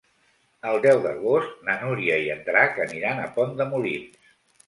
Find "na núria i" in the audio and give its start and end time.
1.67-2.31